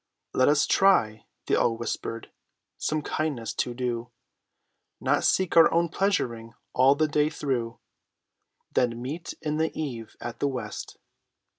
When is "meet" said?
8.99-9.35